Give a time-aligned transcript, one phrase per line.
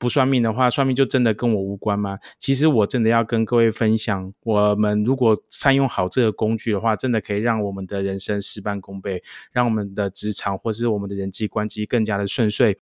[0.00, 2.18] 不算命的话，算命就真的跟我无关吗？
[2.38, 12.78] 其实我真的要跟各位分享，我们如果善用好这个工具的话，真的可以让我们的人生事半功倍，让我们的职场或是我们的人际关系更加的顺遂。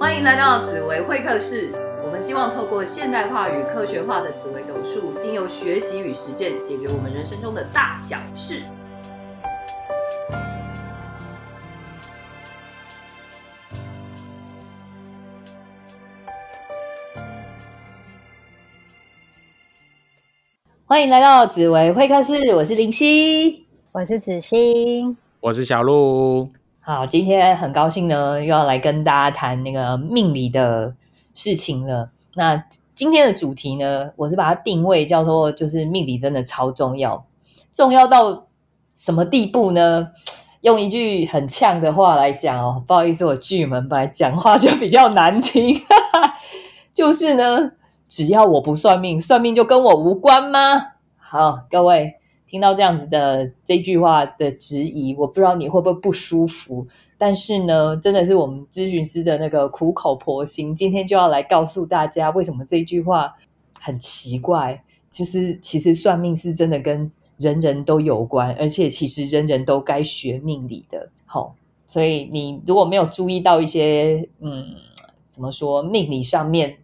[0.00, 1.72] 欢迎来到紫薇会客室，
[2.02, 8.62] 我们希望透过现代化与科学化的紫微斗数，经由学习与实践，解决我们人生中的大小事。
[20.88, 26.48] 欢迎来到紫薇会客室，我是林夕，我是子欣，我是小鹿。
[26.78, 30.94] 好，今天很高兴呢，又要来跟大家谈那个命理的
[31.34, 32.10] 事情了。
[32.36, 32.62] 那
[32.94, 37.26] 今天的主题呢，我是把它定位叫做，就是命理真的超重要，
[37.72, 38.46] 重要到
[38.94, 40.12] 什么地步呢？
[40.60, 45.80] 用一句很呛的话来讲哦，不好意思，我巨门本来讲话就比较难听，
[46.94, 47.72] 就是呢。
[48.08, 50.58] 只要我不算命，算命就跟我无关吗？
[51.16, 52.14] 好，各位
[52.46, 56.86] 听到这样子的这句话的质疑，我不知道你会不会不舒服。
[57.18, 63.34] 但是呢，真的是我们咨询师的那个苦口婆心，今天就要来告诉大家，为什么这句话
[63.80, 64.82] 很奇怪。
[65.10, 71.08] 就是其实算命是真的跟人人都有关，而且其实人人都该学命理的。
[71.24, 71.54] 好，
[71.86, 74.74] 所以你如果没有注意到一些，嗯，
[75.26, 76.76] 怎么说命理上面。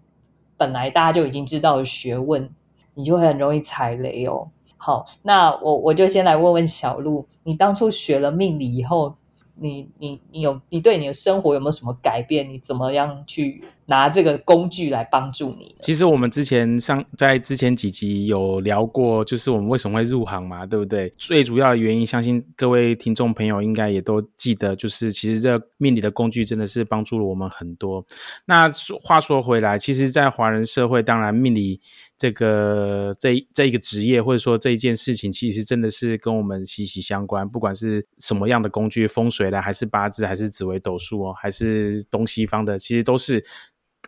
[0.56, 2.48] 本来大家就已经知道的学问，
[2.94, 4.48] 你就会很容易踩雷哦。
[4.76, 9.14] 好，那我我就先来问问小鹿，你当初学了命理以后，
[9.54, 12.48] 你你你有你对你的生活有没有什么改变？
[12.48, 13.64] 你怎么样去？
[13.92, 15.76] 拿这个工具来帮助你。
[15.82, 21.12] 其实我们之前上在之前几集有聊过，就是我们为什么会入行嘛，对不对？
[21.18, 28.02] 最主要的原因，相信各位听众朋友应该也都记得，就是其实这命理的工具真的是帮助了我们很多。
[28.46, 28.70] 那
[29.04, 31.78] 话说回来，其实，在华人社会，当然命理
[32.16, 37.46] 这个这这一个职业，或者说这一件事情，其实真的是跟我们息息相关。
[37.46, 43.44] 不管是什么样的工具，风水的，还是八字，还是紫微斗数哦，还是东西方的，其实都是。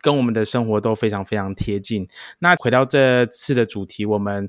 [0.05, 2.07] 跟我们的生活都非常非常贴近。
[2.37, 4.47] 那回到这次的主题，我们。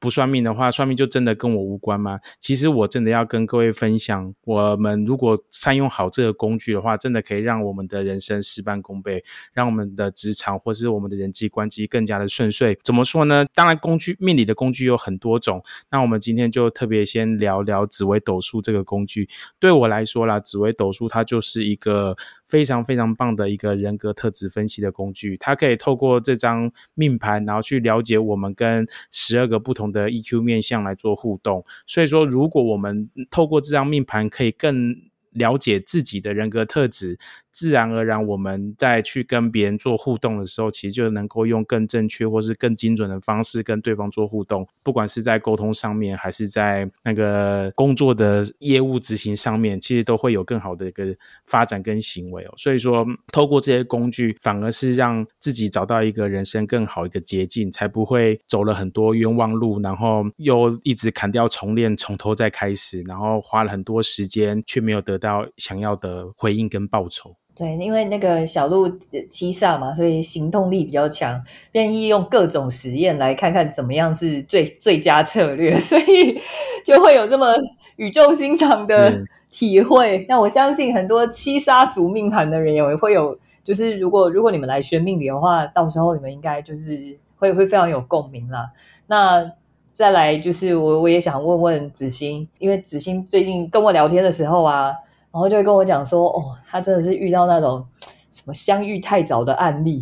[0.00, 2.20] 不算命的话，算命就真的跟我无关吗？
[2.38, 12.78] 其实我真的要跟各位分享，我们如果善用好这个工具的话，真的可以让我们的人生事半功倍，让我们的职场或是我们的人际关系更加的顺遂。
[12.84, 13.44] 怎么说呢？
[13.54, 15.60] 当然，工具命理的工具有很多种。
[15.90, 19.28] 那我们今天就特别先聊聊紫微斗数这个工具。
[19.58, 22.16] 对我来说啦，紫微斗数它就是一个
[22.46, 25.36] 非常非常棒的一个人格特质分析的工具。
[25.38, 29.87] 它可以透过这张命盘，然后去了解我们跟十二个不同。
[29.90, 34.94] 的 EQ 面相来做互动，所以说，如果我们透过这张命盘，可以更
[35.32, 37.18] 了解自己的人格特质。
[37.58, 44.64] 自然而然，我们在去跟别人做互动的时候，其实就能够用更正确或是更精准的方式跟对方做互动。
[44.84, 51.12] 不管是在沟通上面，还是在那个工作的业务执行上面，其实都会有更好的一个
[51.46, 52.54] 发展跟行为哦。
[52.56, 67.34] 所以说，透过这些工具，反而是让自己找到一个人生更好一个捷径，才不会走了很多冤枉路，然后又一直砍掉重练，从头再开始，然后花了很多时间，却没有得到想要的回应跟报酬。
[67.58, 68.88] 对，因为那个小鹿
[69.28, 71.42] 七煞嘛，所以行动力比较强，
[71.72, 76.40] 愿意用各种实验来看看怎么样是最最佳策略， 所以
[76.84, 77.56] 就会有这么
[77.96, 80.24] 语重心长的体会。
[80.28, 88.70] 那我相信很多七杀族命盘的人也会有，就是如果如果你们来学命理的话，到时候你们应该就是会会非常有共鸣啦。
[89.08, 89.50] 那
[89.92, 94.94] 再来就是我我也想问问子欣，因为子欣最近跟我聊天的时候啊。
[95.38, 97.86] 然后就会跟我讲说，哦，他真的是遇到那种
[98.28, 100.00] 什么相遇太早的案例。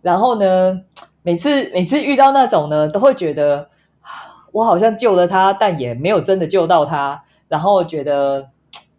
[0.00, 0.80] 然后呢，
[1.24, 3.68] 每次每次遇到那种呢，都会觉得
[4.52, 7.20] 我好像救了他，但也没有真的救到他。
[7.48, 8.48] 然后觉得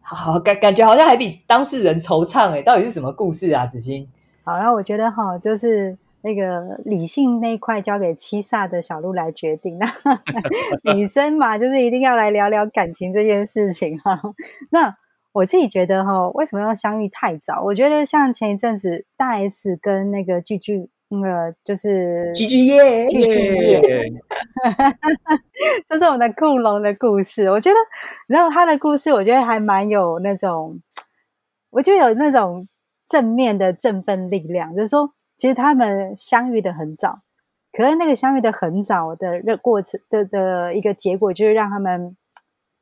[0.01, 3.65] 好感感觉好像还比当事人惆怅哎，到底是什么故事啊？
[3.65, 4.05] 子欣，
[4.43, 9.79] 好，然后我觉得哈，就是那个理性那一块交给七煞的小鹿来决定。
[10.83, 14.19] 那 女生嘛，就是一定要来聊聊感情这件事情哈。
[14.71, 14.93] 那
[15.37, 17.61] 我自己觉得哈，为什么要相遇太早？
[17.61, 24.11] 我觉得像前一阵子大 S 跟那个剧剧那个就是剧剧耶，剧剧耶，
[25.85, 27.51] 这是我们的库龙的故事。
[27.51, 27.75] 我觉得，
[28.27, 30.81] 然后他的故事，我觉得还蛮有那种，
[31.69, 32.67] 我觉得有那种
[33.07, 34.73] 正面的振奋力量。
[34.73, 37.19] 就是说，其实他们相遇的很早，
[37.71, 42.17] 可是那个相遇的很早的过程的的一个结果，就是让他们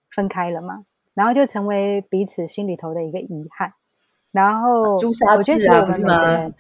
[0.10, 0.86] 分开了嘛。
[1.16, 3.74] 然后就成为彼此心里头的一个遗憾。
[4.32, 6.52] 然后朱砂痣啊，不是吗？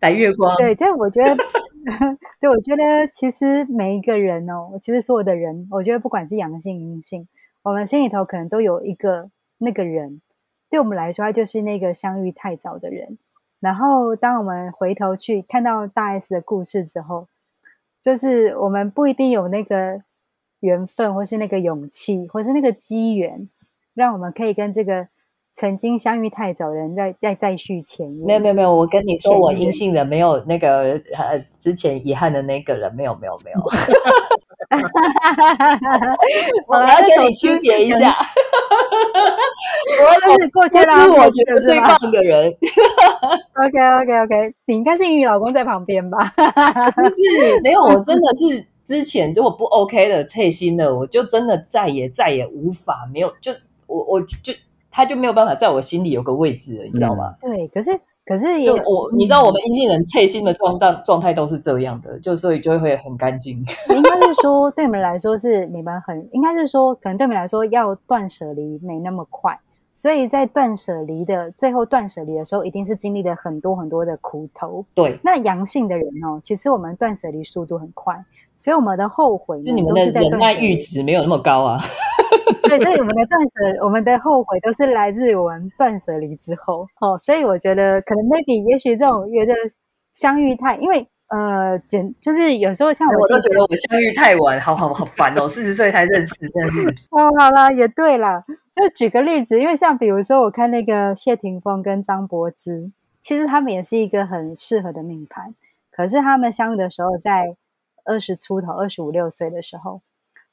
[0.00, 0.56] 白月光。
[0.56, 1.36] 对，但我觉得，
[2.40, 7.28] 对，我觉得其实每一个人哦，其实所有的人，我觉得不管是阳性阴性，
[7.62, 10.22] 我们心里头可能都有一个那个人，
[10.70, 13.18] 对我们来说，他就是那个相遇太早的人。
[13.60, 17.28] 然后，当我们回头去看到大 S 的故事之后，
[18.00, 20.00] 就是我们不一定有那个
[20.60, 23.46] 缘分，或是那个勇气，或是那个机缘，
[23.94, 25.08] 让我们可以跟这个
[25.52, 28.26] 曾经相遇太早的人再再再续前缘。
[28.26, 33.60] 没有没有没有，我跟你说，我阴性的没有那个呃之前遗憾的那个人，没有没有没有。
[36.68, 38.16] 我要跟你区别一下。
[40.02, 42.46] 我是过去了，我觉得最棒的人。
[43.54, 46.32] OK OK OK，你应该是因为老公在旁边吧？
[46.94, 53.52] 不是，没有，我真的是之前如果不 OK 的、脆心的，我就真的再也再也无法没有，就
[53.90, 54.52] 我我就
[54.90, 57.34] 他就没有办法在我心里有个位置了，你知道吗？
[57.40, 57.90] 对，可是。
[58.22, 63.56] 可是，就我，你知道，我们阴性人脆心的状态状态都是这样的，就所以就会很干净。
[63.90, 69.58] 应该是说，对你们来说是你们很，应该是说，可能对你们来说要断舍离没那么快，
[69.94, 74.84] 所以在断舍离的最后断舍离的时候，一定是经历了很多很多的苦头。
[74.94, 78.14] 对，那阳性的人哦，其实我们断舍离速度很快，
[78.56, 81.80] 所以我们的后悔，就你们的忍耐阈值没有那么高啊。
[82.62, 86.86] 对，所以我们的断舍，我们的后悔都是来自于我们断舍离之后。
[87.00, 89.54] 哦，所以我觉得可能 maybe 也许这种约的
[90.12, 96.88] 相遇太，因为呃，简就是有时候像我都觉得我相遇太晚，好好好烦哦，四十岁才认识，真的是。
[97.10, 98.44] 哦，好啦，也对啦。
[98.74, 105.54] 就举个例子，因为像比如说，我看那个谢霆锋跟张柏芝，其实他们也是一个很适合的命盘，
[105.90, 107.56] 可是他们相遇的时候在
[108.04, 110.00] 二十出头，二十五六岁的时候。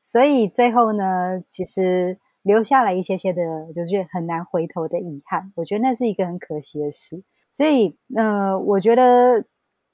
[0.07, 3.44] 所以最后呢，其实留下了一些些的，
[3.74, 5.51] 就是很难回头的遗憾。
[5.57, 7.21] 我觉得那是一个很可惜的事。
[7.51, 9.44] 所以，呃，我觉得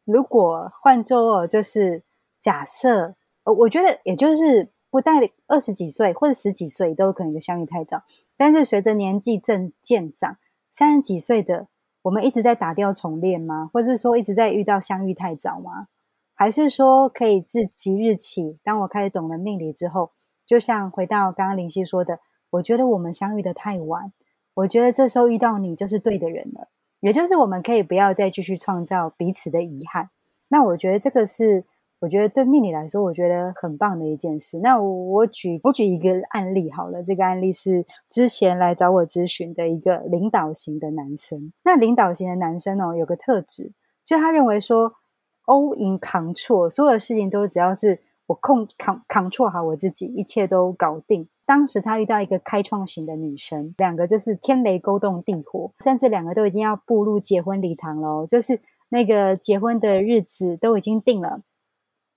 [0.06, 2.04] 如果换做就是
[2.38, 5.14] 假设，呃，我觉得也就是不带
[5.48, 8.04] 二十几岁或者十几岁都有可能相遇太早。
[8.38, 10.38] 但是随着年纪正渐长，
[10.70, 11.66] 三十几岁的
[12.04, 13.72] 我们一直在打掉重练吗？
[13.74, 15.88] 或者说一直在遇到相遇太早吗？
[16.36, 20.12] 还是说，可以自即日起，当我开始懂了命理之后，
[20.46, 22.20] 就像回到刚刚林夕说的，
[22.50, 24.12] 我觉得我们相遇的太晚，
[24.56, 26.70] 我觉得这时候遇到你就是对的人了，
[27.02, 30.10] 也就是我们可以不要再继续创造彼此的遗憾。
[30.50, 31.64] 那我觉得这个是，
[32.00, 34.60] 我觉得对命理来说，我觉得很棒的一件事。
[34.60, 41.54] 那我举我举一个案例好了，这个案例是之前来找我咨询的一个领导型的男生。
[41.64, 43.72] 那领导型的男生哦，有个特质，
[44.04, 44.96] 就他认为说。
[45.46, 51.28] All in control，所有事情都只要是我控扛 control 好我自己，一切都搞定。
[51.46, 61.42] 当时他遇到一个开创型的女生，两个就是天雷勾动地火，甚至两个都已经要步入结婚礼堂了，就是那个结婚的日子都已经定了。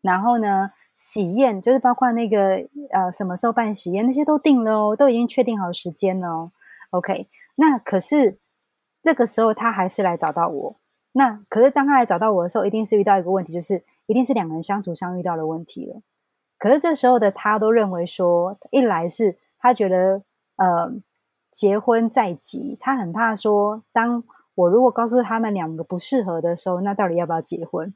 [0.00, 6.52] 然后呢，喜宴就是包括那个呃什么时候办喜宴那些都定了哦，都已经确定好时间了哦。
[6.90, 7.26] OK，
[7.56, 8.38] 那可是
[9.02, 10.76] 这个时候他还是来找到我。
[11.18, 16.02] 那可是当他来找到我的时候，一定是遇到一个问题，就是一定是两个人相处上遇到的问题了。
[16.58, 20.22] 可是这时候的他都认为说，一来是他觉得
[20.56, 20.92] 呃
[21.50, 27.94] 结婚在即，他很怕说，当我如果告诉他们两个不适合的时候，那到底要不要结婚？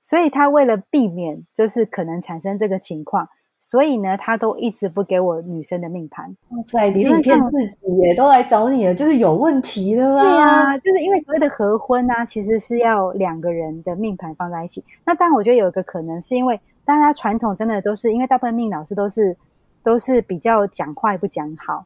[0.00, 3.28] 所以他为了避免就是可能产生这个情况。
[3.60, 6.36] 所以呢，他都一直不给我女生的命盘。
[6.50, 10.22] 哇塞，理论上自己也都来找你了，就是有问题的啦。
[10.22, 14.84] 对啊，就是因为所谓的合婚啊，其实是要两个人的命盘放在一起。
[15.04, 19.36] 那当然，我觉得有一个可能是因为大家传统真的都是因为大部分命老师都是
[19.82, 21.84] 都是比较讲坏不讲好，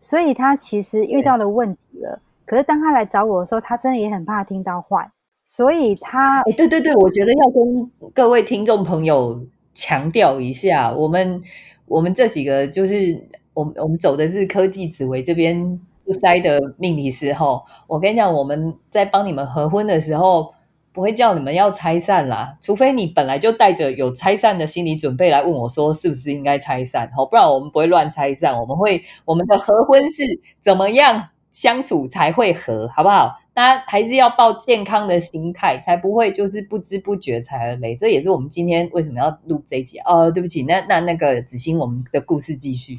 [0.00, 2.20] 所以他其实遇到了问题了。
[2.44, 5.08] 可是当他来找我的时候，他真的也很怕听到坏，
[5.44, 9.40] 所以他哎，对对对，我觉得要跟各位听众朋友。
[9.76, 11.40] 强调一下，我们
[11.86, 20.54] 我们这几个就是我们我们走的是科技紫薇这边不塞的命理时候，我跟你讲，我们在帮你们合婚的时候，
[20.92, 30.22] 不会叫你们要拆散啦，除非你本来就带着有拆散的心理准备来问我说是不是应该拆散，好，不然我们不会乱拆散，我们会我们的合婚是
[30.58, 33.34] 怎么样相处才会合，好不好？
[33.54, 37.96] 大家还是要抱健康的心态，才不会就是不知不觉踩了雷。
[37.96, 40.30] 这也是我们今天为什么要录这一集哦。
[40.30, 42.98] 对不起，那那那个子欣，我们的故事继续。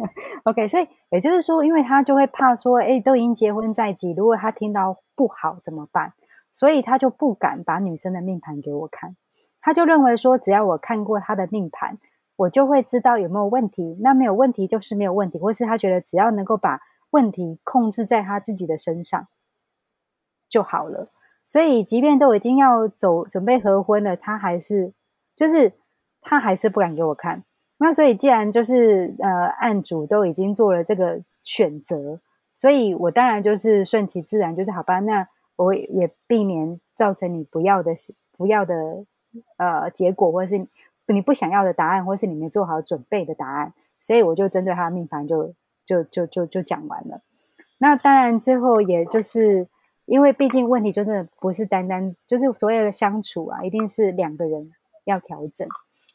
[0.44, 6.14] OK，所以也就是说，因为他就会怕说，哎，都已经结婚在即，如果他听到不好怎么办？
[6.50, 9.16] 所以他就不敢把女生的命盘给我看。
[9.60, 11.98] 他就认为说，只要我看过他的命盘，
[12.36, 13.98] 我就会知道有没有问题。
[14.00, 19.28] 那没有问题就是没有问题，或是他觉得只要能够把问题控制在他自己的身上
[20.48, 21.10] 就好了。
[21.44, 24.92] 所以，即便都已经要走准备合婚了，他还是
[25.34, 25.72] 就是
[26.20, 27.42] 他还是不敢给我看。
[27.78, 32.20] 那所以，既然就是呃，案主都已经做了这个选择，
[32.52, 34.98] 所以我当然就是顺其自然，就是好吧。
[35.00, 37.92] 那我也避免造成你不要的、
[38.36, 39.06] 不要的
[39.56, 40.66] 呃结果，或是
[41.06, 43.72] 你不想要的答案，或是你没做好准备的答案。
[44.00, 45.54] 所以我就针对他的命盘就
[45.88, 47.22] 就就就就讲完了。
[47.78, 49.68] 那当然，最后也就是。
[50.08, 54.72] 因为毕竟问题真的不是单单就是所谓的相处啊，一定是两个人
[55.04, 55.68] 要调整，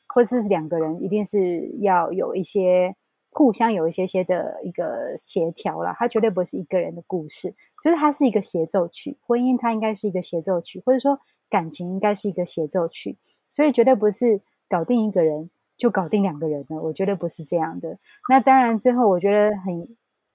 [0.07, 2.95] 或者是两个人一定是要有一些
[3.29, 5.95] 互相有一些些的一个协调啦。
[5.99, 7.53] 它绝对不是一个人的故事，
[7.83, 9.15] 就是它是一个协奏曲。
[9.27, 13.15] 婚姻它应该是一个协奏曲，或者说感情应该是一个协奏曲，
[13.47, 16.81] 所以绝对不是搞定一个人就搞定两个人了。
[16.81, 17.97] 我觉得不是这样的。
[18.29, 19.87] 那当然，最后我觉得很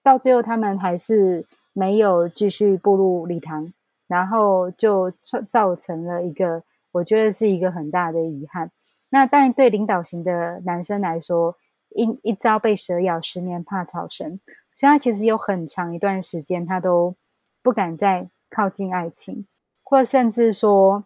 [0.02, 1.46] 到最后，他们还是。
[1.74, 3.72] 没有继续步入礼堂，
[4.08, 5.12] 然后就
[5.48, 8.72] 造成了一个，我觉得是一个很大的遗憾。
[9.10, 11.54] 那但对领导型的男生来说，
[11.90, 14.40] 一一朝被蛇咬，十年怕草绳，
[14.72, 17.14] 所以他其实有很长一段时间，他都
[17.62, 19.46] 不敢再靠近爱情，
[19.84, 21.04] 或甚至说，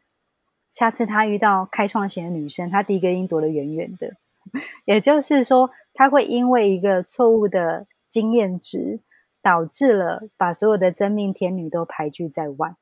[0.72, 4.14] 下次他遇到开创型的女生，他第一个音躲得远远的。
[4.84, 8.98] 也就是说，他会因为一个错误的经验值。
[9.44, 12.76] 导致了把所有的真命天女都排拒在外，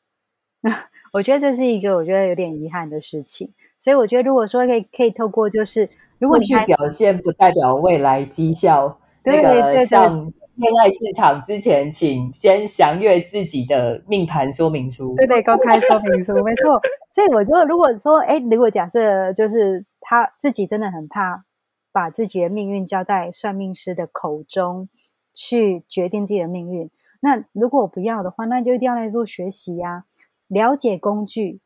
[1.11, 3.51] 我觉得这是一个我觉得有点遗憾的事情。
[3.79, 15.15] 所以我觉得，如果说可以可以透过就是，如果你表现不代表未来绩效，那个像恋爱市场之前，请先详阅自己的命盘说明书。
[15.17, 16.79] 对对，公开说明书，没错。
[17.11, 21.45] 所以我说，如果说，哎，如果假设就是他自己真的很怕
[21.91, 24.89] 把自己的命运交在算命师的口中。
[25.33, 26.91] 去决定自己的命运。
[27.21, 30.05] 那如果我不要的话，那就一定要来做学习呀，
[30.49, 31.61] 了解工具，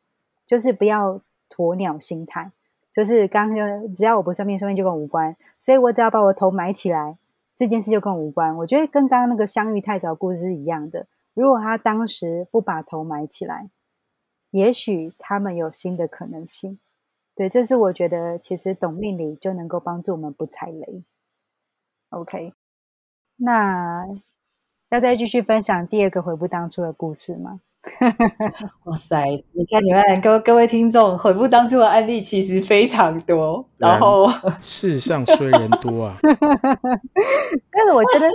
[0.45, 2.51] 就是不要鸵鸟心态。
[2.91, 5.35] 就是刚刚就只要我不算命，算命就跟我无关。
[5.57, 7.17] 所以我只要把我头埋起来，
[7.55, 8.55] 这件事就跟我无关。
[8.57, 11.07] 我觉得跟刚刚那个相遇太早故事是一样的。
[11.33, 13.67] 如果他当时不把头埋起来，
[14.55, 16.79] 也许他们有新的可能性。
[17.35, 21.03] 对，这是我觉得其实懂命理就能够帮助我们不踩雷。
[22.07, 22.53] OK。
[23.35, 24.07] 那
[24.91, 27.59] 要再继续分享第二个悔不当初的故事吗？
[28.85, 29.23] 哇塞！
[29.53, 33.63] 你看，你们各各位听众，悔不当初的案例其实非常多。
[33.77, 34.27] 然后
[34.61, 38.27] 世上衰人多啊， 但是我觉得，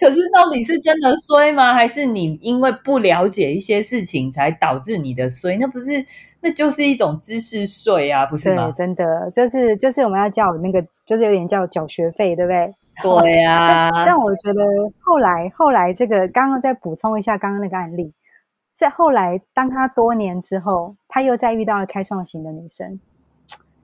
[0.00, 1.72] 可是到底是真的衰吗？
[1.74, 5.56] 还是你因为不了解一些事情才导致你的衰？
[5.58, 6.04] 那不是，
[6.40, 8.72] 那就是一种知识税啊，不是吗？
[8.76, 12.74] 真的，就是就是我们要叫那个，就是有点叫缴学费，对不对？
[13.02, 14.60] 对呀，但我觉得
[15.00, 18.12] 后来后来这个刚刚再补充一下刚刚那个案例，
[18.72, 22.98] 在后来当他多年之后，他又再遇到了开创型的女生，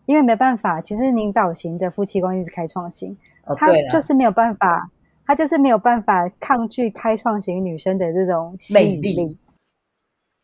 [0.06, 3.16] 因为没办法，其实领导型的夫妻关系是开创型，
[3.56, 4.90] 他就是没有办法，
[5.26, 9.38] 他就是没有办法抗拒开创型女生的这种魅力。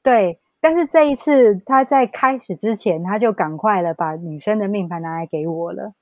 [0.03, 5.95] 对，但是这一次他在开始之前，他就赶快了把女生的命盘拿来给我了。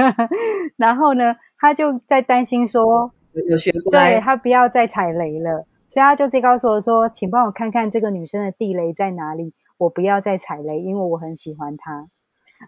[0.76, 3.10] 然后呢，他就在担心说，
[3.48, 12.08] 有学对他不要再踩雷了，所以他就直接告诉我说，请帮我看看这个女生的地雷在哪里，我不要再踩雷，因为我很喜欢她。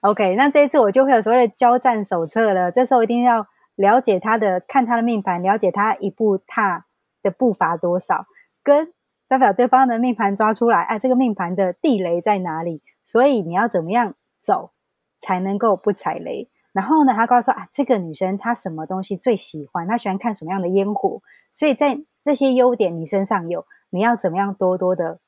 [0.02, 6.86] OK，那这一次我就会有所谓的交战手册了，这时候一定要了解他的，看他的命盘，了解他一步踏
[7.20, 8.26] 的步伐多少，
[8.62, 8.92] 跟
[9.26, 12.80] 代表对方的命盘抓出来，哎，这个命盘的地雷在哪里？
[13.04, 14.70] 所以你要怎么样走
[15.18, 16.48] 才能够不踩雷？
[16.76, 19.88] 然后呢，他告诉说啊，这个女生她什么东西最喜欢？
[19.88, 21.22] 她喜欢看什么样的烟火？
[21.50, 25.18] 所以在这些优点你身上有，你要怎么样多多的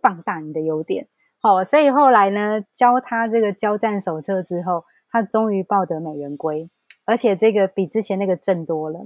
[0.00, 1.06] 放大你的优点？
[1.42, 6.70] 好，所以后来呢，教他这个交战手册之后，他终于抱得美人归，
[7.04, 8.98] 而且这个比之前那个正多了。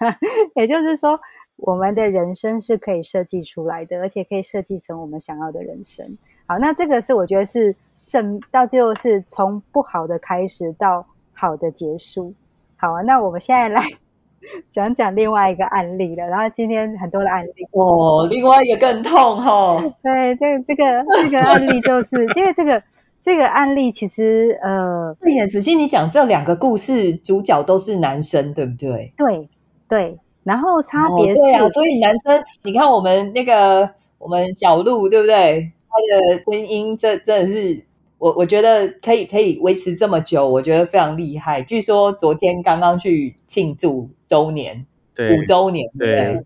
[0.56, 1.20] 也就是说，
[1.56, 6.16] 我们的人生是可以设计出来的，而且可以设计成我们想要的人生。
[6.46, 7.76] 好，那这个是我觉得是
[8.06, 11.06] 正到最后是从不好的开始到。
[11.38, 12.32] 好的结束，
[12.78, 13.82] 好啊，那我们现在来
[14.70, 16.26] 讲讲另外一个案例了。
[16.26, 19.78] 然后今天很多的案例哦，另外一个更痛哈。
[20.02, 22.82] 对，这这个 这个案例就是因为这个
[23.22, 29.12] 这个案例其实呃，对呀，子欣你讲这两个故事，主角都是男生，对不对？
[29.14, 29.46] 对
[29.86, 31.42] 对，然后差别是，
[31.74, 35.70] 所以男生，你看我们那个我们小鹿，对不对？
[35.90, 37.84] 他的婚姻这真的是。
[38.18, 41.60] 我我觉得可以可以维持这么久，我觉得非常厉害。
[41.62, 46.44] 据说昨天刚刚去庆祝周年，对五周年，对对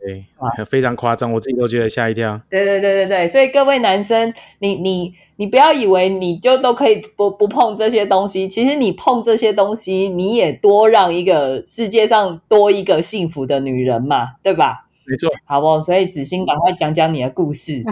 [0.00, 0.24] 对，
[0.64, 2.40] 非常夸张，我自己都觉得吓一跳。
[2.48, 14.87] 对对对对对，所以各位男生，你你你不要以为你就都可以不不碰这些东西，其实你碰这些东西，你也多让一个世界上多一个幸福的女人嘛，对吧？
[15.08, 15.80] 没错，好不？
[15.80, 17.82] 所以子欣，赶快讲讲你的故事。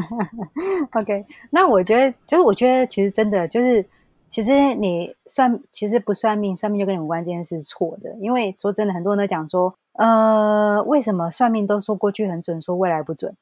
[0.92, 3.86] OK，那我觉得就是我觉得其实真的就是，
[4.28, 8.14] 其实你算其实不算命，算命就跟你无关这件事是错的。
[8.20, 13.34] 因为说真的，很多人都讲说，呃，为什么算命都说过去很准，说未来不准？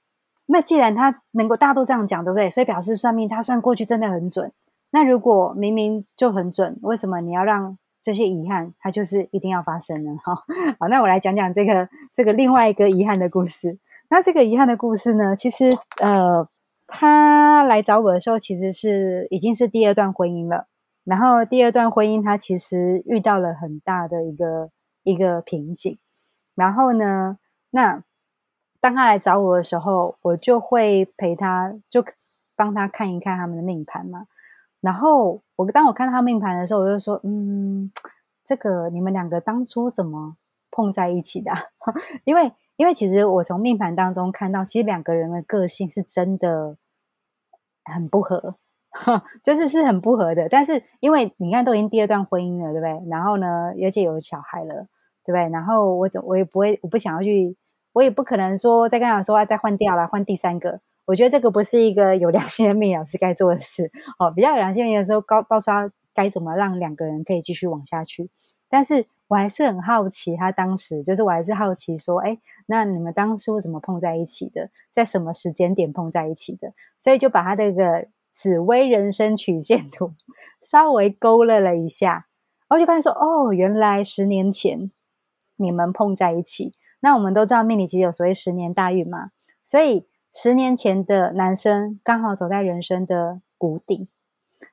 [0.47, 2.49] 那既然他能够大家都这样讲，对不对？
[2.50, 4.52] 所以表示算命他算过去真的很准。
[4.93, 10.11] 那如果明明就很准，为什么你要让这些遗憾它就是一定要发生呢？
[10.23, 10.34] 哈，
[10.78, 13.78] 好，那我来讲讲这个这个另外一个遗憾的故事。
[14.11, 15.70] 那这个遗憾的故事呢，其实
[16.02, 16.46] 呃，
[16.87, 20.66] 他来找我的时候，其实是已经是第二段婚姻了。
[21.04, 24.70] 然后第二段婚姻，他其实遇到了很大的一个
[25.02, 25.99] 一个瓶颈。
[26.54, 27.38] 然后呢，
[27.70, 28.04] 那
[28.80, 32.04] 当他来找我的时候，我就会陪他，就
[32.54, 34.26] 帮他看一看他们的命盘嘛。
[34.82, 37.90] 然后我当我看到他命盘的时候，我就说，嗯，
[38.44, 40.37] 这个你们两个当初怎么
[40.70, 41.52] 碰在一起的、
[42.25, 46.76] 因为因为其实我从命盘当中看到，其实两个人的个性是真的
[47.84, 48.56] 很不合，
[49.44, 50.49] 就是是很不合的。
[50.49, 53.08] 但是因为你看都已经第二段婚姻了，对不对？
[53.08, 54.88] 然后呢，而且有小孩了，
[55.25, 55.49] 对不对？
[55.50, 57.56] 然后我怎我也不会，我不想要去，
[57.92, 60.80] 我也不可能说再跟他说啊，再换掉了，换第三个。
[61.06, 64.32] 我觉得这个不是一个有良心的命老师该做的事哦。
[64.34, 68.30] 比较有良心的时候，告告诉他该怎么让两个人可以继续往下去。
[68.68, 74.70] 但是我还是很好奇，他当时就是我还是好奇说，哎，那你们当初怎么碰在一起的？
[74.90, 76.73] 在什么时间点碰在一起的？
[76.99, 80.12] 所以就把他这个紫微人生曲线图
[80.61, 82.26] 稍微勾勒了一下，
[82.68, 84.90] 然后就发现说，哦，原来十年前
[85.56, 86.75] 你们碰在一起。
[87.00, 89.30] 那我们都知道命理其实有所谓十年大运嘛，
[89.62, 94.08] 所以十年前的男生刚好走在人生的谷底，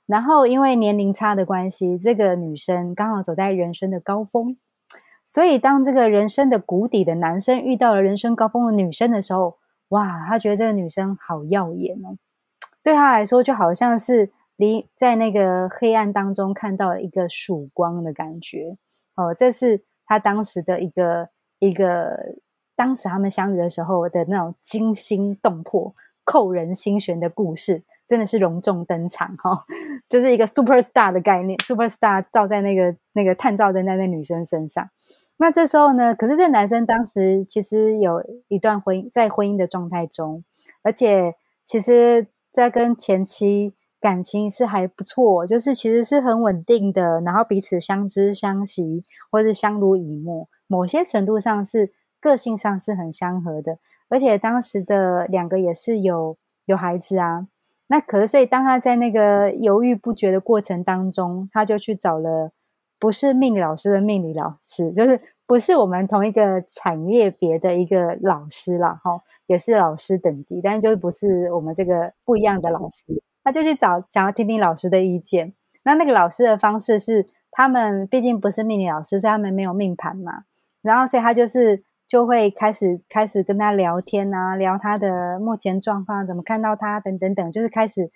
[0.07, 4.57] 然后因为年龄差的关系，这个女生刚好走在人生的高峰。
[5.23, 12.17] 所以当这个人生的谷底的男生遇到了人生高峰的女生的时候，哇，他觉得这个女生好耀眼哦，
[12.81, 18.77] 对他来说就好像是离在那个黑暗当中看到了一个曙光的感觉
[19.15, 22.17] 哦，这是他当时的一个一个。
[22.81, 29.63] 当时他们相遇的时候的那种惊心动魄、扣人心弦的故事，真的是隆重登场哈、
[30.09, 34.89] 就是一个 super star 的概念，super star 照在那个那个探照灯在那女生身上。
[35.37, 40.43] 那这时候呢，可是这男生当时其实有一段婚姻，在婚姻的状态中，
[40.81, 51.93] 而且其实在跟前妻感情是还不错，就是其实是很稳定的，然后彼此相知相惜，或是相濡以沫，某些程度上是。
[52.21, 57.47] 个性上是很相合的，而且当时的两个也是有有孩子啊。
[57.87, 62.51] 那可是，所以当他在那个犹豫不决的过程当中，他就去找了
[62.97, 73.05] 不是命理老师的命理老师，就是不是我们同一个产业别的一个老师啦，哈，也是老师等级，但是就不是我们这个不一样的老师。
[73.43, 75.53] 他就去找想要听听老师的意见。
[75.83, 80.43] 那那个老师的方式是，他们毕竟不是命理老师，所以他们没有命盘嘛，
[80.81, 81.83] 然后所以他就是。
[82.11, 88.11] 就会开始开始跟他聊天啊，聊他的目前状况，怎么看到他等等等，就是开始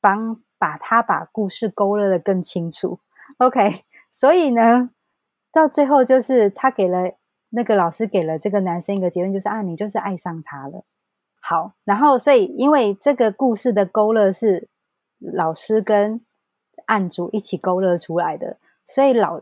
[0.00, 3.00] 帮把他把故事勾勒的更清楚。
[3.38, 4.90] OK， 所以呢，
[5.50, 7.14] 到最后就是他给了
[7.48, 10.84] 那个老师给了这个男生一个结论，就是啊，你就是爱上他了。
[11.40, 14.68] 好，然后所以因为这个故事的勾勒是
[15.18, 16.24] 老师跟
[16.84, 19.40] 案主一起勾勒出来的，所以老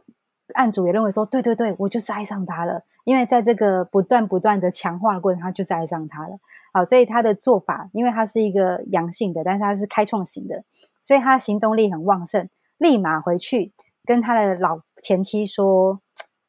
[0.55, 2.85] 案主也认为说，对对对，我就是爱上他了。
[3.05, 6.39] 因为在这个不断不断的强化的过程，他就是爱上他了。
[6.73, 10.65] 好，所以他的做法，因为他是一个阳性的，但是他是开创型的，
[11.01, 13.73] 所以他行动力很旺盛，立马回去
[14.05, 16.01] 跟他的老前妻说：“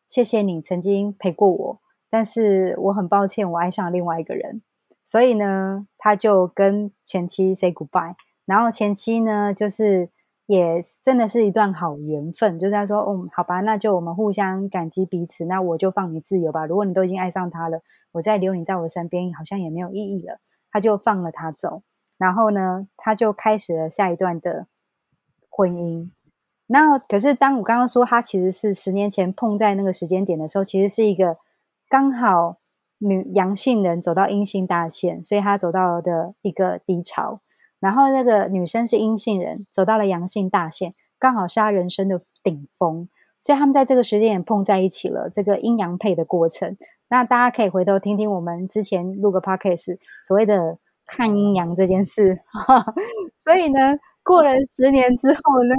[0.07, 4.61] 谢谢你曾经陪过我，但是我很抱歉，我爱上了另外一个人。”
[5.05, 8.15] 所以呢，他就跟前妻 say goodbye。
[8.45, 10.09] 然后前妻呢，就是。
[10.47, 16.65] 也真的是一段好缘分，就是他说，嗯，好吧，那就我们互相感激彼此，那我就放你自由吧。
[16.65, 17.81] 如果你都已经爱上他了，
[18.11, 20.39] 我再留你在我身边，好像也没有意义了。
[20.71, 21.81] 他就放了他走，
[22.17, 24.67] 然后呢，他就开始了下一段的
[25.49, 26.11] 婚姻。
[26.67, 31.37] 那可是当我刚刚说他其实是十年前碰在那个时间点的时候，其实是一个
[31.87, 32.57] 刚好
[32.97, 37.39] 女阳性人走到阴性大限，所以他走到的一个低潮。
[37.85, 46.75] 然后那个女生是阴性人，走到了阳性大限，刚好是她人生的顶峰，所以他们在这个时间点碰在一起了，这个阴阳配的过程。
[47.09, 52.39] 那大家可以回头听听我们之前录个 podcast 所谓的看阴阳这件事。
[53.37, 55.75] 所以呢，过了十年之后呢，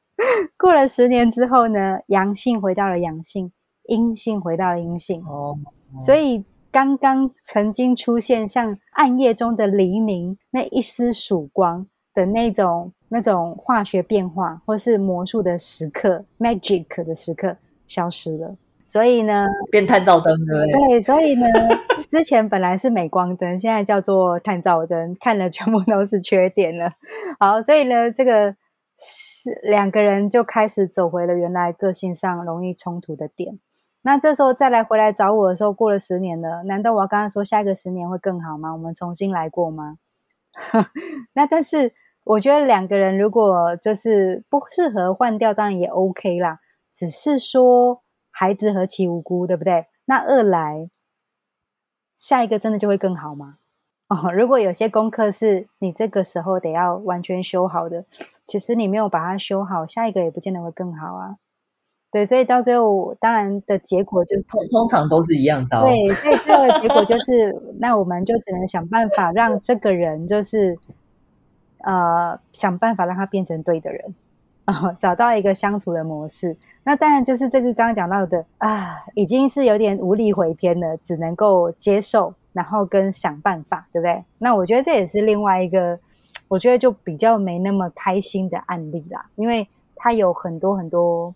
[0.56, 3.52] 过了十年之后呢，阳性回到了阳性，
[3.82, 5.22] 阴性回到了阴性。
[5.26, 5.58] 哦，
[5.98, 6.42] 所以。
[6.74, 17.56] 刚刚曾经出现像暗夜中的黎明那一丝曙光的那种那种化学变化，或是魔术的时刻 （magic 的时刻）
[17.86, 18.56] 消失了。
[18.84, 20.88] 所以呢，变探照灯对不对？
[20.88, 21.46] 对，所以呢，
[22.10, 26.90] 之前本来是美光灯，现在叫做探照灯，看了全部都是缺点了。
[27.38, 28.50] 好，所以呢，这个
[28.98, 33.60] 是两个人就开始走回了原来个性上容易冲突的点。
[34.06, 38.70] 那这时候再来回来找我的时候，过了十年了，难道我要刚刚说下一个十年会更好吗？
[38.72, 39.96] 我们重新来过吗？
[41.32, 46.60] 那但是我觉得两个人如果就是不适合换掉，当然也 OK 啦。
[46.92, 49.86] 只是说孩子何其无辜，对不对？
[50.04, 50.90] 那二来
[52.14, 53.56] 下一个真的就会更好吗？
[54.08, 58.04] 哦，如果有些功课是你这个时候得要完全修好的，
[58.44, 61.36] 其实你没有把它修好，下一个也不见得会更好啊。
[62.14, 65.82] 对，所以到最后，当然的结果就是通常都是一样糟。
[65.82, 70.78] 对，所以最后的结果就是，那我们就只能想办法让这个人，就是
[71.78, 74.14] 呃，想办法让他变成对的人
[74.64, 76.56] 啊，找到一个相处的模式。
[76.84, 84.22] 那当然就是这个刚刚讲到的啊，已经是有点无力回天了，只能够接受，然后跟想办法，对不对？
[84.38, 85.98] 那我觉得这也是另外一个，
[86.46, 91.34] 我觉得就比较没那么开心的案例啦，因为他有很多很多。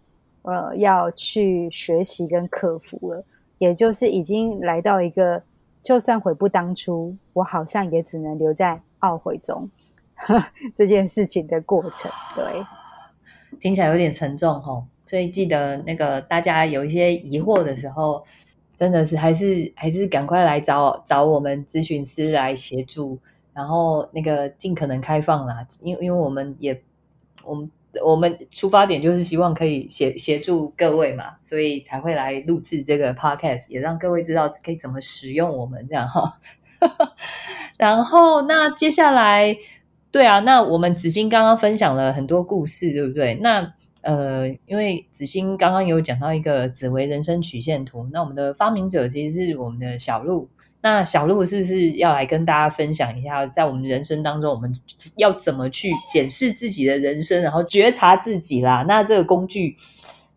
[0.49, 3.23] 呃，要去学习跟克服了，
[3.59, 5.43] 也就是已经来到一个，
[5.83, 9.69] 就算悔不当初，我好像也只能留在懊悔中
[10.75, 12.11] 这件事情的过程。
[12.35, 12.65] 对，
[13.61, 14.87] 听起来有点沉重哦。
[15.05, 18.25] 所以记得那个大家有一些疑惑的时候，
[18.75, 23.19] 真的是还是还是赶快来找找我们咨询师来协助，
[23.53, 26.81] 然后那个尽可能开放啦，因因为我们也
[27.45, 27.71] 我们。
[28.05, 36.39] 我们出发点就是希望可以协协助各位嘛，所以才会来录制这个 podcast，也让各位知道可以怎么使用我们这样哈。
[37.77, 39.57] 然后那接下来，
[40.11, 43.35] 对啊，那我们子欣刚刚分享了很多故事，对不对？
[43.37, 50.49] 那呃，因为子欣刚刚有讲到一个紫微人生曲线图，那我们的发明者其实是我们的小鹿。
[50.81, 54.73] 那小鹿是不是要来跟大家分享一下，在我们人生当中，我们
[55.17, 58.85] 要怎么去检视自己的人生，然后觉察自己啦？
[58.87, 59.77] 那这个工具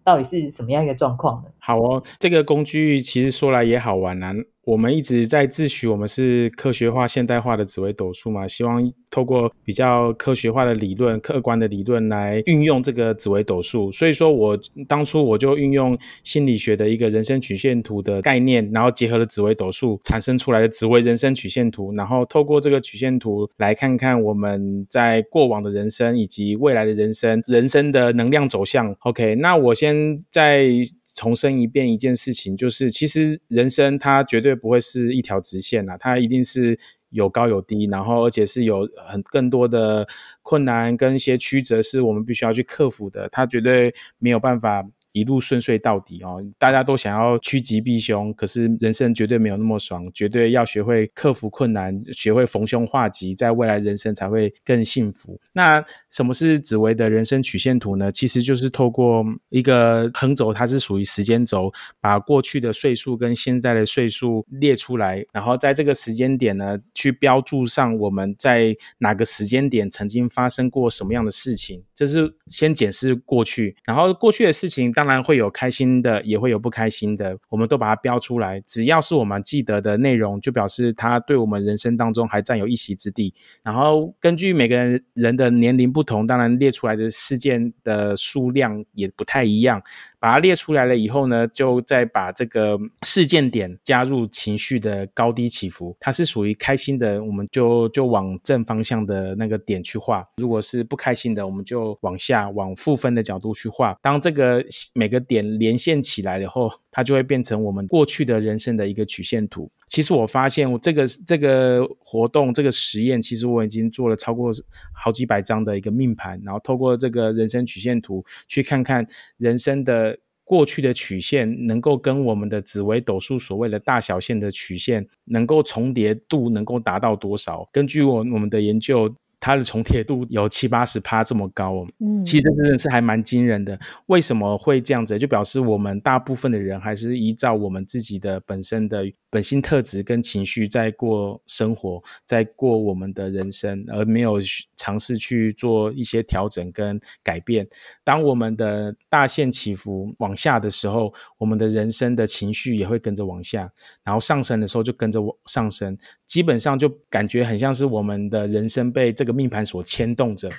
[0.03, 1.49] 到底是什么样一个状况呢？
[1.59, 4.33] 好哦，这个工具其实说来也好玩啊。
[4.63, 13.91] 我们一直在自诩我们是科学化、现代化的紫微斗数嘛，希望透过比较科学化的理论、客观的理论来运用这个紫微斗数。
[13.91, 28.95] 所以说我当初我就运用心理学的一个人生曲线图的概念，然后结合了紫微斗数产生出来的紫微人生曲线图，然后透过这个曲线图来看看我们在过往的人生以及未来的人生人生的能量走向。
[28.99, 30.69] OK，那我先在。
[31.15, 36.77] 重申一遍一件事情，就是其实人生它绝对不会是一条直线呐，它一定是
[37.09, 40.07] 有高有低，然后而且是有很更多的
[40.41, 44.85] 困难跟一些曲折是我们必须要去克服的，它绝对没有办法。
[45.13, 46.41] 一路顺遂到底哦！
[46.57, 55.39] 大家都想要趋吉避凶，可是人生绝对没有那么爽，绝对要学会克服困难，学会逢凶化吉，在未来人生才会更幸福。
[55.53, 58.09] 那什么是紫薇的人生曲线图呢？
[58.09, 71.83] 其实就是透过一个横轴，它是属于时间轴，把过去的岁数跟现在的岁数列出来，然后在这个时间点呢，去标注上我们在哪个时间点曾经发生过什么样的事情。
[71.93, 74.93] 这是先检视过去，然后过去的事情。
[75.01, 78.61] 当然会有开心的，也会有不开心的，我们都把它标出来。
[78.67, 83.33] 只要是我们记得的内容，就表示它对我们人生当中还占有一席之地。
[83.63, 89.81] 然后根据每个人人的年龄不同，当然列出来的事件的数量也不太一样。
[90.19, 95.97] 把它列出来了以后呢，就再把这个事件点加入情绪的高低起伏。
[95.99, 103.97] 它是属于开心的，我们就就往正方向的那个点去画；如果是不开心的，我们就往下往负分的角度去画。
[103.99, 109.71] 当这个每个点连线起来以后，它就会变成我们过去的人生的一个曲线图。
[109.87, 114.49] 其实我发现，我这个这个活动这个实验，其实我已经做了超过
[114.93, 119.05] 好几百张的一个命盘，然后透过这个人生曲线图，去看看
[119.37, 127.67] 人生的过去的曲线，能够跟我们的紫微斗数所谓的大小线的曲线能够重叠度能够达到多少？
[127.71, 129.13] 根据我我们的研究。
[129.41, 131.87] 它的重叠度有七八十趴这么高哦。
[131.99, 133.77] 嗯，其实这真的是还蛮惊人的。
[134.05, 135.19] 为什么会这样子？
[135.19, 144.37] 就表示我们大部分的人还是依照我们自己的本身的本性特质跟情绪在过生活，在过我们的人生，而没有
[144.75, 147.65] 尝试去做一些调整跟改变。
[148.03, 153.71] 当我们的大线起伏往下的时候，我们的人生的情绪也会跟着往下，
[154.03, 155.97] 然后上升的时候就跟着往上升。
[156.27, 160.49] 基本上就感觉很像是我们的人生被这个命盘所牵动着。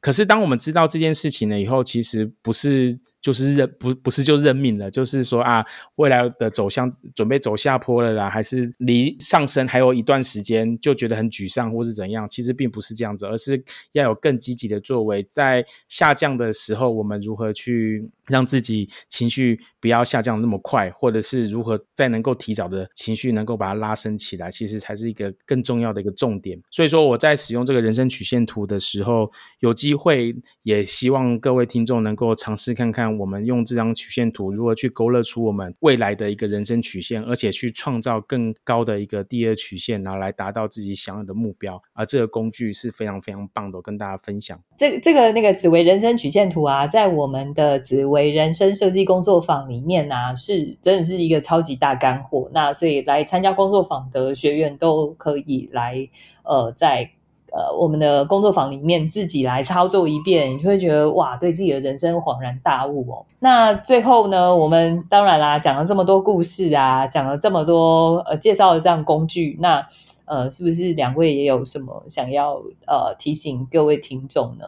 [0.00, 2.96] 可是当我们知道这件事情了以后，其实不是。
[3.22, 12.28] 就是认不不是就认命了，就是说啊，未来的走向准备走下坡了啦，还是离上升还有一段时间，就觉得很沮丧或是怎样？
[12.28, 26.60] 其实并不是这样子，而是要有更积极的作为，在下降的时候，我们如何去让自己情绪不要下降那么快，或者是如何在能够提早的情绪能够把它拉升起来，其实才是一个更重要的一个重点。
[26.72, 29.30] 所以说我在使用这个人生曲线图的时候，
[29.60, 33.11] 有机会也希望各位听众能够尝试看看。
[33.18, 41.82] 我们用这张曲线图如何去勾勒出我们未来的一个人生曲线，而且去创造更高的一个第二曲线，然后来达到自己想要的目标。
[41.94, 44.60] 而这个工具是非常非常棒的，我跟大家分享。
[44.76, 52.50] 这这个那个紫薇人生曲线图啊，在我们的紫薇人生设计工作坊里面呢，是真的是一个超级大干货。
[52.52, 56.08] 那所以来参加工作坊的学员都可以来，
[56.44, 57.10] 呃，在。
[57.54, 63.26] 呃，我们的工作坊里面自己来操作一遍，你就会觉得哇，对自己的人生恍然大悟哦。
[63.40, 69.86] 那最后呢，我们当然啦，讲了这么多故事啊，讲了这么多呃，介绍了这样工具，那
[70.24, 72.54] 呃，是不是两位也有什么想要
[72.86, 74.64] 呃提醒各位听众呢？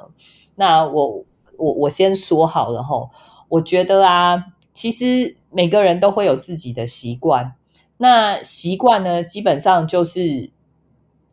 [0.56, 1.24] 那我
[1.56, 3.08] 我我先说好了哈，
[3.48, 4.44] 我觉得啊，
[4.74, 7.54] 其实每个人都会有自己的习惯，
[7.96, 10.50] 那习惯呢，基本上就是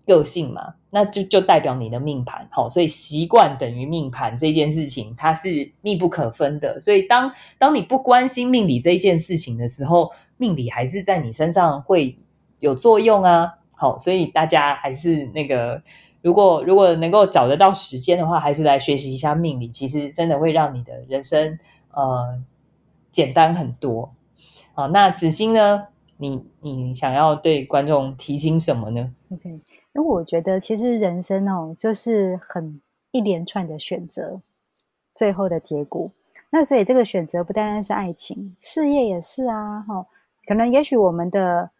[0.07, 0.75] 个性嘛。
[0.93, 6.79] 那就就代表你的命盘，好，所以习惯等于命盘这件事情，它是密不可分的。
[6.79, 12.15] 所以当当你不关心命理这件事情的时候，命理还是在你身上会
[12.59, 13.53] 有作用啊。
[13.77, 15.81] 好，所以大家还是那个，
[16.21, 21.57] 如果如果能够找得到时间的话，还是来学习一下命理，其实真的会让你的人生
[21.91, 22.37] 呃
[23.09, 24.13] 简单很多。
[24.73, 29.61] 好，那子欣呢，你你想要对观众提醒什么呢？OK。
[29.93, 34.39] 因为我觉得，其实人生哦，就是很一连串的选择，
[35.11, 36.09] 最后的结果。
[36.49, 39.81] 那所以这个选择不单单是爱情，事业也是啊。
[39.81, 40.05] 哈，
[40.47, 41.71] 可能也许我们的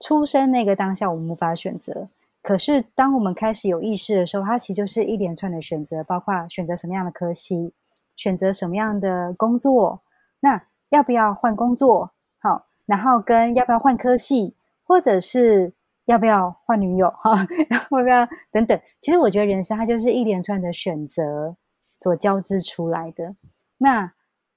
[0.00, 2.08] 出生那个当下我们无法选择，
[2.42, 7.72] 可是当我们开始有意识的时候，它其实就是一连串的选择，包括选择什么样的科系，
[8.16, 10.02] 选择什么样的工作，
[10.40, 12.10] 那要不要换工作？
[12.40, 15.72] 好，然后跟要不要换科系，或者是。
[16.06, 17.46] 要不要换女友 哈？
[17.68, 18.78] 然后要不要等等？
[19.00, 21.56] 其实我觉得人生它就是一连串的选择
[21.96, 23.34] 所交织出来的。
[23.78, 24.12] 那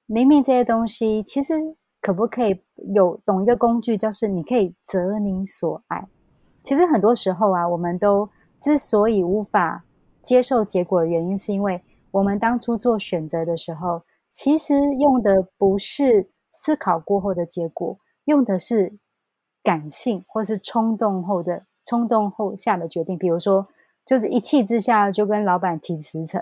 [0.06, 1.54] 明明这些东西，其实
[2.02, 6.08] 可不可以有懂一个工具，就是你可以择你所爱。
[6.64, 8.30] 其实很多时候啊，我们都
[8.60, 9.86] 之所以无法
[10.22, 11.82] 接受结果的原因，是因为
[12.12, 18.98] 我们当初做选择的时候，其实用的不是思考过后的结果，用的是。
[19.68, 23.68] 感性或是冲动后的冲动后下的决定，比如说，
[24.06, 26.42] 就是一气之下就跟老板提辞呈，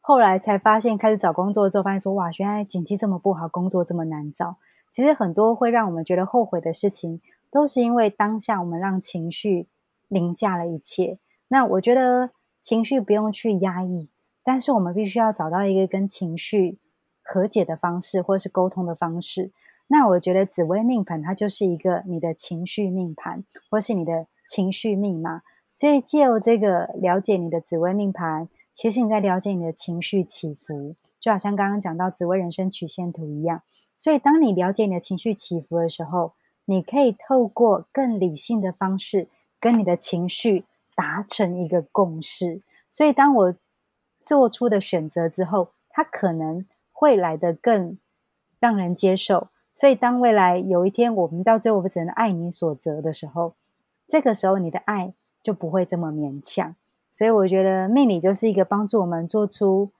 [0.00, 4.56] 后来才发现，开始找工作之后，发现说，哇，原来景气这么不好，工作这么难找。
[4.90, 9.68] 其实很多会让我们觉得后悔的事情，都是因为当下我们让情绪
[10.08, 11.18] 凌驾了一切。
[11.48, 12.30] 那我觉得
[12.62, 14.08] 情绪不用去压抑，
[14.42, 16.78] 但是我们必须要找到一个跟情绪
[17.22, 19.52] 和解的方式，或是沟通的方式。
[19.92, 25.42] 那我觉得紫微命盘它就是一个你的情绪命盘，或是你的情绪密码。
[25.68, 33.62] 所以借由这个了解你的紫微命盘，其实你在了解你的情绪起伏，就好像刚刚讲到紫微人生曲线图一样。
[33.98, 36.34] 所以当你了解你的情绪起伏的时候，
[36.66, 39.26] 你可以透过更理性的方式
[39.58, 42.62] 跟你的情绪达成一个共识。
[42.88, 43.54] 所以当我
[44.20, 47.98] 做出的选择之后，它可能会来得更
[48.60, 49.48] 让人接受。
[49.80, 53.54] 所以，当未来有一天我们到最后我们只能爱你所择的时候，
[54.06, 56.76] 这个时候你的爱就不会这么勉强。
[57.10, 59.90] 所以，我觉得命理就是一个帮助我们做出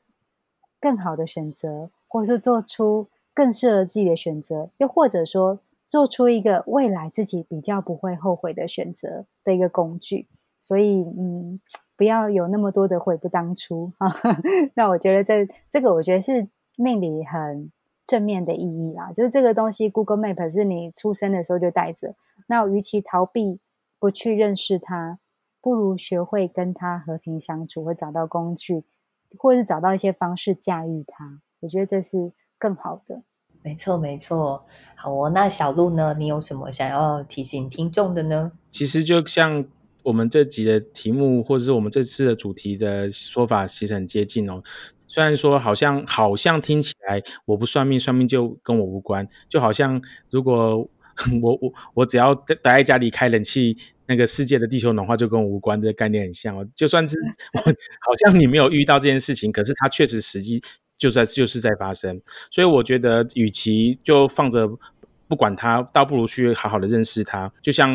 [0.78, 10.26] 更好的选择，或是做出更适合自己的选择，又或者说做出一个未来自己比较不会后悔的选择的一个工具。
[10.60, 11.58] 所以，嗯，
[11.96, 14.14] 不要有那么多的悔不当初啊。
[14.76, 17.72] 那我觉得这这个，我觉得是命理很。
[18.10, 22.16] 正面的意义啦，就是这个东西，Google Map 是你出生的时候就带着。
[22.48, 23.60] 那与其逃避
[24.00, 25.20] 不去认识它，
[25.60, 28.82] 不如学会跟它和平相处，或找到工具，
[29.38, 31.40] 或是找到一些方式驾驭它。
[31.60, 33.22] 我觉得这是更好的。
[33.62, 34.64] 没错，没错。
[34.96, 36.12] 好哦，那小鹿呢？
[36.18, 38.50] 你有什么想要提醒听众的呢？
[38.72, 39.64] 其实就像
[40.02, 44.60] 我们这集的题目，或者是我们这次的主题的说法，其实很接近哦。
[45.10, 50.78] 虽然说好像好像听起来我不算命，算命就跟我无关，就好像如果
[51.42, 56.64] 我我我只要待待在家里开冷气，那个世界的地球暖化就跟我无关，这个概念很像哦。
[56.74, 57.16] 就算是
[57.54, 60.62] 我好像你没有遇到这件事情，可是它确实实际
[60.96, 62.20] 就在就是在发生，
[62.50, 64.70] 所以我觉得与其就放着。
[65.30, 67.50] 不管他，倒不如去好好的认识他。
[67.62, 67.88] 就像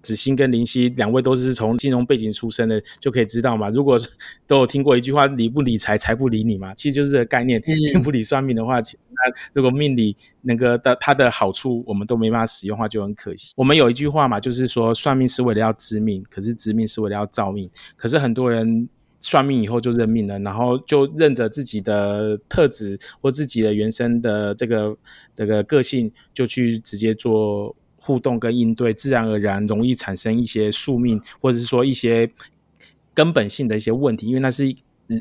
[0.00, 3.68] 子欣跟林夕两位都是从金融背景出身的，就可以知道嘛。
[3.68, 3.98] 如果
[4.46, 7.62] 都有听过一句话，理不理财，财不理你嘛，其实就是这个概念。
[7.92, 13.52] 命不理算命的话，那如果命理那个的它的好处，我们都没办法使用的话，就很可惜。
[13.56, 17.68] 我们有一句话嘛，就是说算命是为了要知命，可是知命是为了要造命。
[17.94, 18.88] 可是很多人。
[19.20, 24.96] 算命以后就认命了，然后就认着自己的特质或自己的原生的这个
[25.34, 32.30] 这个个性，就去直接做互动跟应对，自然而然容易产生一些宿命，或者是说一些
[33.12, 34.66] 根本性的一些问题，因为那是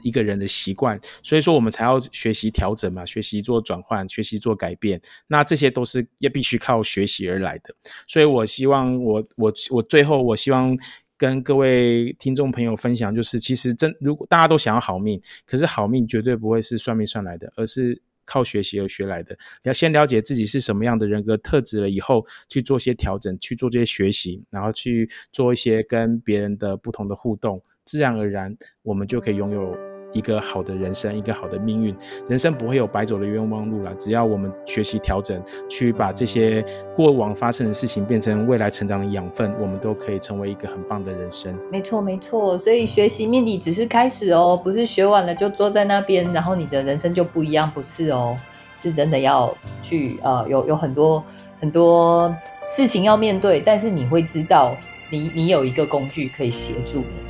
[0.03, 7.75] 一个人的习惯，所以说我们才要学习调整嘛，学习做转换，学习做改变，那这些都是也必须靠学习而来的。
[8.07, 10.77] 所以我希望我我我最后我希望。
[11.19, 19.38] 跟各位听众朋友分享，就是其实真如果大家都想要好命，可是好命绝对不会是算命算来的，而是靠学习而学来的。
[19.63, 29.88] 要先了解自己是什么样的人格特质了以后，去做些调整，去做这些学习，然后去做一些跟别人的不同的互动，自然而然我们就可以拥有。
[30.11, 31.95] 一个好的人生，一个好的命运，
[32.27, 33.93] 人生不会有白走的冤枉路了。
[33.99, 41.55] 只要我们学习调整，去把这些过往发生的事情变成未来成长的养分，我们都可以成为一个很棒的人生。
[41.71, 42.57] 没错，没错。
[42.57, 48.35] 所以学习命理只是开始哦，不是学完了就坐在那边，然后你的人生就不一样，不是哦，
[48.81, 51.23] 是真的要去呃，有有很多
[51.59, 52.35] 很多
[52.67, 54.75] 事情要面对，但是你会知道，
[55.11, 57.28] 你你有一个工具可以协助你。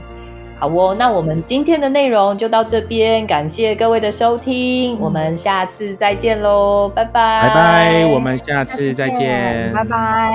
[0.59, 10.29] 好哦，那我们今天的内容就到这边，感谢各位的收听，我们下次再见喽，拜拜，拜拜，我们下次再见，拜拜。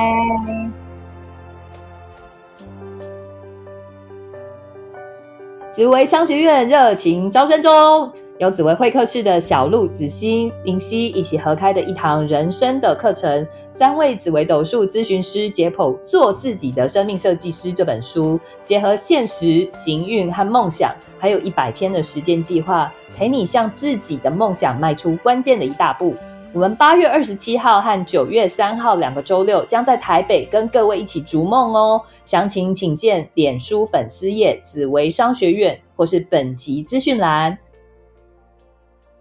[5.71, 8.11] 紫薇商学院热情招生中。
[8.39, 26.13] 由紫薇会客室的小鹿、子欣、林夕一起合开的一堂人生的课程，三位紫薇斗数咨询师解剖《做自己的生命设计师》这本书，结合现实、行运和梦想，还有一百天的时间计划，陪你向自己的梦想迈出关键的一大步。
[26.53, 32.01] 我们八月二十七号和九月三号两个周六将在台北跟各位一起逐梦哦。
[32.25, 37.57] 详情请见脸书粉丝页紫薇商学院，或是本集资讯栏。